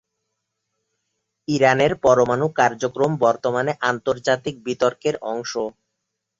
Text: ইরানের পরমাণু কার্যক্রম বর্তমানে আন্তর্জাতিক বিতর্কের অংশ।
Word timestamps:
ইরানের 1.47 1.91
পরমাণু 2.03 2.45
কার্যক্রম 2.59 3.11
বর্তমানে 3.23 3.71
আন্তর্জাতিক 3.89 4.55
বিতর্কের 4.67 5.15
অংশ। 5.31 5.51